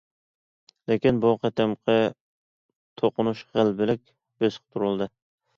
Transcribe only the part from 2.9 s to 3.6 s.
توقۇنۇش